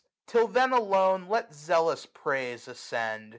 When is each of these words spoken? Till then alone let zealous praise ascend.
Till 0.25 0.47
then 0.47 0.71
alone 0.73 1.27
let 1.29 1.53
zealous 1.53 2.07
praise 2.07 2.67
ascend. 2.67 3.29